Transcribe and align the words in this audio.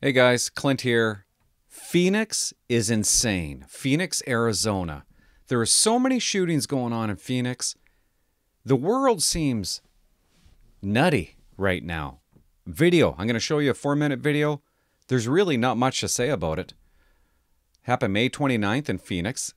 Hey 0.00 0.12
guys, 0.12 0.48
Clint 0.48 0.82
here. 0.82 1.26
Phoenix 1.66 2.54
is 2.68 2.88
insane. 2.88 3.64
Phoenix, 3.68 4.22
Arizona. 4.28 5.04
There 5.48 5.60
are 5.60 5.66
so 5.66 5.98
many 5.98 6.20
shootings 6.20 6.66
going 6.66 6.92
on 6.92 7.10
in 7.10 7.16
Phoenix. 7.16 7.74
The 8.64 8.76
world 8.76 9.24
seems 9.24 9.82
nutty 10.80 11.38
right 11.56 11.82
now. 11.82 12.20
Video. 12.64 13.16
I'm 13.18 13.26
going 13.26 13.34
to 13.34 13.40
show 13.40 13.58
you 13.58 13.72
a 13.72 13.74
four 13.74 13.96
minute 13.96 14.20
video. 14.20 14.62
There's 15.08 15.26
really 15.26 15.56
not 15.56 15.76
much 15.76 15.98
to 15.98 16.06
say 16.06 16.28
about 16.28 16.60
it. 16.60 16.74
Happened 17.82 18.12
May 18.14 18.30
29th 18.30 18.88
in 18.88 18.98
Phoenix. 18.98 19.52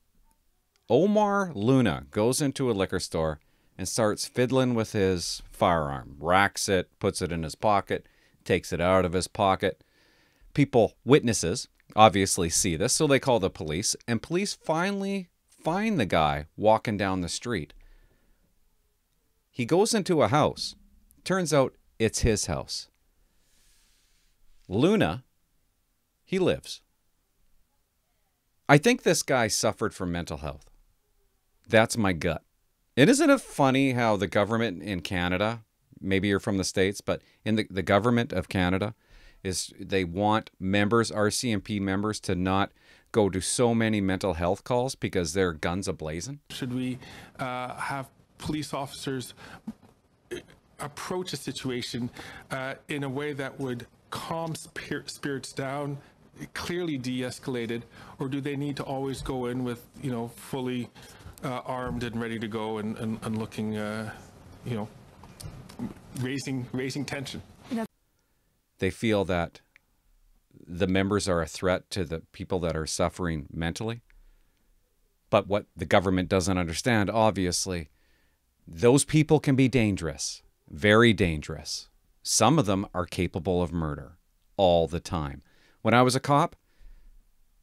Omar 0.89 1.51
Luna 1.53 2.07
goes 2.09 2.41
into 2.41 2.71
a 2.71 2.73
liquor 2.73 2.99
store 2.99 3.39
and 3.77 3.87
starts 3.87 4.25
fiddling 4.25 4.73
with 4.73 4.93
his 4.93 5.43
firearm, 5.51 6.15
racks 6.19 6.67
it, 6.67 6.89
puts 6.97 7.21
it 7.21 7.31
in 7.31 7.43
his 7.43 7.53
pocket, 7.53 8.07
takes 8.43 8.73
it 8.73 8.81
out 8.81 9.05
of 9.05 9.13
his 9.13 9.27
pocket 9.27 9.83
people, 10.54 10.95
witnesses, 11.04 11.67
obviously 11.95 12.49
see 12.49 12.75
this, 12.75 12.94
so 12.94 13.07
they 13.07 13.20
call 13.20 13.39
the 13.39 13.49
police, 13.49 13.95
and 14.07 14.21
police 14.21 14.53
finally 14.53 15.30
find 15.63 15.99
the 15.99 16.05
guy 16.05 16.48
walking 16.55 16.98
down 16.98 17.21
the 17.21 17.30
street. 17.30 17.73
He 19.52 19.66
goes 19.66 19.94
into 19.94 20.22
a 20.22 20.30
house. 20.30 20.75
Turns 21.23 21.53
out 21.53 21.75
it's 21.99 22.20
his 22.20 22.45
house. 22.45 22.88
Luna, 24.67 25.23
he 26.23 26.39
lives. 26.39 26.81
I 28.70 28.77
think 28.77 29.03
this 29.03 29.22
guy 29.22 29.49
suffered 29.49 29.94
from 29.94 30.11
mental 30.11 30.38
health. 30.38 30.70
That's 31.67 31.97
my 31.97 32.13
gut. 32.13 32.44
And 32.95 33.09
isn't 33.09 33.30
it 33.30 33.41
funny 33.41 33.91
how 33.91 34.16
the 34.16 34.27
government 34.27 34.81
in 34.81 35.02
Canada, 35.02 35.63
maybe 35.99 36.30
you're 36.30 36.39
from 36.39 36.58
the 36.58 36.63
States, 36.63 37.02
but 37.02 37.22
in 37.44 37.55
the, 37.55 37.67
the 37.70 37.81
government 37.81 38.31
of 38.31 38.49
Canada, 38.49 38.95
is 39.44 39.73
they 39.80 40.04
want 40.04 40.52
members, 40.59 41.12
RCMP 41.12 41.80
members, 41.80 42.20
to 42.22 42.36
not 42.36 42.72
go 43.12 43.30
to 43.30 43.41
so 43.41 43.73
many 43.76 44.02
mental 44.02 44.36
health 44.36 44.64
calls 44.64 44.95
because 44.95 45.33
they're 45.33 45.53
guns 45.53 45.88
ablazing? 45.88 46.39
Should 46.50 46.73
we 46.73 47.00
uh, 47.39 47.75
have 47.75 48.08
police 48.38 48.73
officers 48.73 49.33
uh, 50.31 50.38
approach 50.80 51.33
a 51.33 51.38
situation 51.38 52.09
uh, 52.50 52.75
in 52.88 53.03
a 53.03 53.09
way 53.09 53.33
that 53.33 53.59
would 53.59 53.86
calm 54.09 54.56
spir- 54.56 55.03
spirits 55.08 55.53
down, 55.53 55.98
clearly 56.53 56.98
de-escalated, 56.98 57.83
or 58.20 58.28
do 58.28 58.42
they 58.42 58.55
need 58.55 58.76
to 58.78 58.83
always 58.83 59.22
go 59.22 59.45
in 59.45 59.64
with, 59.64 59.86
you 60.02 60.11
know, 60.11 60.30
fully 60.30 60.89
uh, 61.44 61.61
armed 61.66 62.03
and 62.03 62.20
ready 62.20 62.39
to 62.39 62.48
go 62.48 62.78
and, 62.78 62.98
and, 62.98 63.20
and 63.23 63.38
looking, 63.38 63.78
uh, 63.78 64.11
you 64.66 64.76
know, 64.76 64.88
raising 66.20 66.67
raising 66.73 67.05
tension? 67.05 67.42
They 68.81 68.89
feel 68.89 69.25
that 69.25 69.61
the 70.67 70.87
members 70.87 71.29
are 71.29 71.39
a 71.39 71.45
threat 71.45 71.87
to 71.91 72.03
the 72.03 72.21
people 72.31 72.57
that 72.61 72.75
are 72.75 72.87
suffering 72.87 73.45
mentally. 73.53 74.01
But 75.29 75.47
what 75.47 75.67
the 75.77 75.85
government 75.85 76.29
doesn't 76.29 76.57
understand, 76.57 77.07
obviously, 77.07 77.89
those 78.67 79.05
people 79.05 79.39
can 79.39 79.55
be 79.55 79.67
dangerous, 79.67 80.41
very 80.67 81.13
dangerous. 81.13 81.89
Some 82.23 82.57
of 82.57 82.65
them 82.65 82.87
are 82.91 83.05
capable 83.05 83.61
of 83.61 83.71
murder 83.71 84.17
all 84.57 84.87
the 84.87 84.99
time. 84.99 85.43
When 85.83 85.93
I 85.93 86.02
was 86.02 86.15
a 86.15 86.19
cop, 86.19 86.55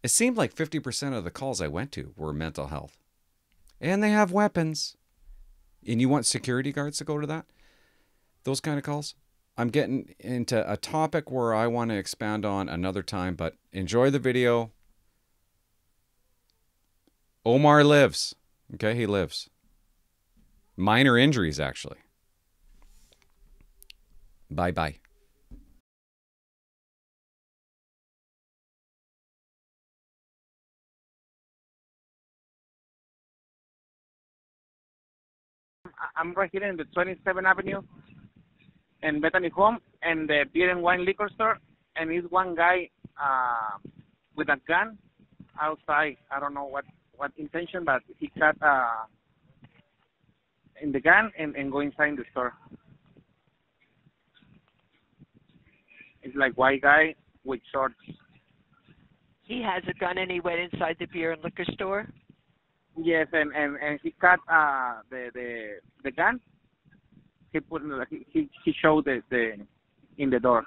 it 0.04 0.12
seemed 0.12 0.36
like 0.36 0.54
50% 0.54 1.18
of 1.18 1.24
the 1.24 1.32
calls 1.32 1.60
I 1.60 1.66
went 1.66 1.90
to 1.92 2.14
were 2.16 2.32
mental 2.32 2.68
health. 2.68 2.96
And 3.80 4.04
they 4.04 4.10
have 4.10 4.30
weapons. 4.30 4.96
And 5.84 6.00
you 6.00 6.08
want 6.08 6.26
security 6.26 6.70
guards 6.70 6.98
to 6.98 7.04
go 7.04 7.18
to 7.18 7.26
that? 7.26 7.46
Those 8.44 8.60
kind 8.60 8.78
of 8.78 8.84
calls? 8.84 9.16
I'm 9.58 9.70
getting 9.70 10.14
into 10.20 10.72
a 10.72 10.76
topic 10.76 11.32
where 11.32 11.52
I 11.52 11.66
want 11.66 11.90
to 11.90 11.96
expand 11.96 12.46
on 12.46 12.68
another 12.68 13.02
time, 13.02 13.34
but 13.34 13.56
enjoy 13.72 14.08
the 14.08 14.20
video. 14.20 14.70
Omar 17.44 17.82
lives. 17.82 18.36
Okay, 18.74 18.94
he 18.94 19.04
lives. 19.04 19.50
Minor 20.76 21.18
injuries, 21.18 21.58
actually. 21.58 21.98
Bye 24.48 24.70
bye. 24.70 25.00
I'm 36.16 36.32
right 36.34 36.48
here 36.52 36.62
in 36.62 36.76
the 36.76 36.84
27th 36.84 37.44
Avenue 37.44 37.82
and 39.02 39.22
Bethany 39.22 39.48
Home 39.50 39.78
and 40.02 40.28
the 40.28 40.44
beer 40.52 40.70
and 40.70 40.82
wine 40.82 41.04
liquor 41.04 41.28
store, 41.34 41.58
and 41.96 42.12
is 42.12 42.24
one 42.30 42.54
guy 42.54 42.88
uh, 43.22 43.78
with 44.36 44.48
a 44.48 44.60
gun 44.66 44.98
outside. 45.60 46.16
I 46.30 46.40
don't 46.40 46.54
know 46.54 46.64
what 46.64 46.84
what 47.16 47.32
intention, 47.36 47.84
but 47.84 48.02
he 48.18 48.30
cut 48.38 48.56
uh, 48.62 49.04
in 50.80 50.92
the 50.92 51.00
gun 51.00 51.32
and, 51.38 51.56
and 51.56 51.72
go 51.72 51.80
inside 51.80 52.16
the 52.16 52.24
store. 52.30 52.54
It's 56.22 56.36
like 56.36 56.56
white 56.56 56.82
guy 56.82 57.14
with 57.44 57.60
shorts. 57.72 57.94
He 59.42 59.62
has 59.62 59.82
a 59.88 59.98
gun 59.98 60.18
and 60.18 60.30
he 60.30 60.40
went 60.40 60.60
inside 60.60 60.96
the 61.00 61.06
beer 61.06 61.32
and 61.32 61.42
liquor 61.42 61.64
store. 61.72 62.06
Yes, 62.96 63.28
and 63.32 63.52
and 63.54 63.76
and 63.80 63.98
he 64.02 64.14
cut 64.20 64.40
uh 64.52 65.00
the 65.10 65.30
the 65.32 65.78
the 66.04 66.10
gun 66.10 66.40
he 67.52 67.60
put 67.60 67.82
he 68.10 68.48
he 68.64 68.74
showed 68.80 69.04
the, 69.04 69.22
the 69.30 69.54
in 70.18 70.30
the 70.30 70.40
door. 70.40 70.64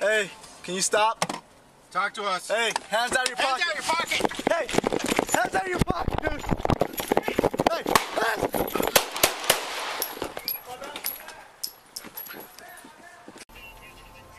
Hey, 0.00 0.28
can 0.64 0.74
you 0.74 0.80
stop? 0.80 1.44
Talk 1.92 2.12
to 2.14 2.24
us. 2.24 2.48
Hey, 2.48 2.72
hands 2.88 3.12
out 3.12 3.22
of 3.22 3.28
your 3.28 3.36
pocket. 3.36 3.62
Hands 3.62 3.62
out 3.62 3.68
of 3.68 3.74
your 3.74 3.82
pocket. 3.94 4.32
Hey, 4.52 5.38
hands 5.38 5.54
out 5.54 5.62
of 5.62 5.68
your 5.68 5.78
pocket, 5.78 6.22
dude. 6.22 6.81
Hey, 7.42 7.82
hands. 8.20 8.42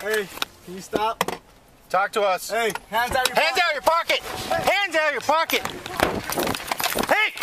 Hey, 0.02 0.28
can 0.66 0.74
you 0.74 0.82
stop? 0.82 1.24
Talk 1.90 2.12
to 2.14 2.22
us. 2.22 2.50
Hey, 2.50 2.72
hands 2.90 3.16
out 3.16 3.30
of 3.30 3.36
your 3.36 3.44
Hands 3.44 3.60
out 3.60 3.74
your 3.74 3.82
pocket. 3.82 4.20
Hands 4.20 4.96
out 4.96 5.08
of 5.08 5.14
your 5.14 5.22
pocket. 5.22 5.62
Hey! 7.10 7.34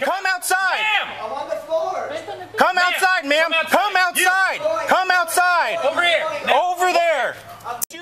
Come 0.00 0.26
outside. 0.26 0.80
I'm 1.20 1.32
on 1.32 1.48
the 1.48 1.56
floor. 1.56 2.12
Come 2.56 2.78
outside, 2.78 3.26
ma'am. 3.26 3.50
Come 3.68 3.96
outside. 3.96 4.60
Come 4.86 5.10
outside. 5.10 5.78
Over 5.84 6.02
here. 6.02 6.24
Over 6.24 6.46
there. 6.46 6.59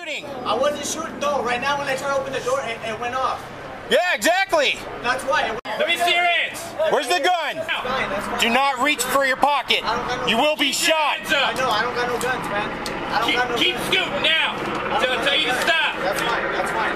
Shooting. 0.09 0.25
I 0.45 0.55
wasn't 0.57 0.87
shooting 0.87 1.21
though. 1.21 1.43
Right 1.43 1.61
now, 1.61 1.79
when 1.79 1.87
I 1.89 1.97
tried 1.97 2.15
to 2.17 2.21
open 2.21 2.33
the 2.33 2.41
door, 2.41 2.61
it, 2.65 2.79
it 2.81 2.99
went 2.99 3.15
off. 3.15 3.45
Yeah, 3.91 4.15
exactly. 4.15 4.79
That's 5.03 5.25
why. 5.25 5.53
Let 5.65 5.89
me 5.89 5.97
see 5.97 6.13
your 6.13 6.25
hands. 6.25 6.61
Where's 6.93 7.09
the 7.09 7.21
gun? 7.21 7.61
fine. 7.65 8.41
Do 8.41 8.49
not 8.49 8.81
reach 8.81 9.03
for 9.03 9.25
your 9.25 9.37
pocket. 9.37 9.81
You 10.29 10.37
will 10.37 10.57
be 10.57 10.73
shot. 10.73 11.21
Hands 11.25 11.33
I 11.33 11.53
know. 11.61 11.69
I 11.69 11.83
don't 11.83 11.95
got 11.95 12.09
no 12.09 12.17
guns, 12.21 12.45
man. 12.49 12.69
I 13.13 13.21
don't 13.21 13.29
Keep, 13.29 13.37
got 13.37 13.49
no 13.51 13.57
keep 13.57 13.75
guns. 13.75 13.87
scooting 13.89 14.23
now 14.25 14.57
until 14.97 15.13
I 15.13 15.19
tell 15.25 15.37
you 15.37 15.49
to 15.49 15.59
stop. 15.61 15.93
That's 16.01 16.21
fine. 16.25 16.45
That's 16.53 16.73
fine. 16.73 16.95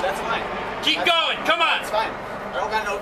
That's 0.00 0.20
fine. 0.20 0.44
Keep 0.84 0.98
That's 1.04 1.12
going. 1.12 1.38
Come 1.44 1.60
on. 1.60 1.80
That's 1.80 1.90
fine. 1.90 2.12
I 2.12 2.60
don't 2.60 2.70
got 2.70 2.84
no 2.84 2.94